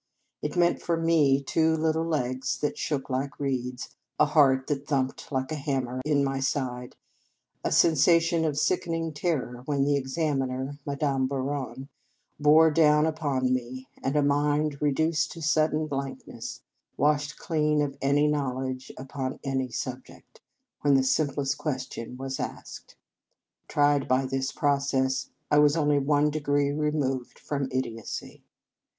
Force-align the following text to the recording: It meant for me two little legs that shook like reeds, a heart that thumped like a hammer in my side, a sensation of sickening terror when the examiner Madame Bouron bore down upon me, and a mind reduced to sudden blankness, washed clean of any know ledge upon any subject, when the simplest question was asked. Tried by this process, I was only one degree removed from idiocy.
It 0.41 0.57
meant 0.57 0.81
for 0.81 0.97
me 0.97 1.43
two 1.43 1.75
little 1.77 2.03
legs 2.07 2.57
that 2.57 2.75
shook 2.75 3.07
like 3.11 3.39
reeds, 3.39 3.95
a 4.19 4.25
heart 4.25 4.65
that 4.65 4.87
thumped 4.87 5.31
like 5.31 5.51
a 5.51 5.55
hammer 5.55 6.01
in 6.03 6.23
my 6.23 6.39
side, 6.39 6.95
a 7.63 7.71
sensation 7.71 8.43
of 8.43 8.57
sickening 8.57 9.13
terror 9.13 9.61
when 9.67 9.83
the 9.83 9.95
examiner 9.95 10.79
Madame 10.87 11.27
Bouron 11.27 11.87
bore 12.39 12.71
down 12.71 13.05
upon 13.05 13.53
me, 13.53 13.87
and 14.01 14.15
a 14.15 14.23
mind 14.23 14.81
reduced 14.81 15.33
to 15.33 15.41
sudden 15.43 15.85
blankness, 15.85 16.63
washed 16.97 17.37
clean 17.37 17.79
of 17.83 17.95
any 18.01 18.25
know 18.27 18.53
ledge 18.57 18.91
upon 18.97 19.39
any 19.43 19.69
subject, 19.69 20.41
when 20.79 20.95
the 20.95 21.03
simplest 21.03 21.59
question 21.59 22.17
was 22.17 22.39
asked. 22.39 22.95
Tried 23.67 24.07
by 24.07 24.25
this 24.25 24.51
process, 24.51 25.29
I 25.51 25.59
was 25.59 25.77
only 25.77 25.99
one 25.99 26.31
degree 26.31 26.71
removed 26.71 27.37
from 27.37 27.69
idiocy. 27.71 28.41